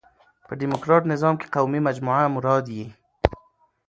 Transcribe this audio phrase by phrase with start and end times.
[0.47, 2.85] په ډيموکراټ نظام کښي قومي مجموعه مراد يي.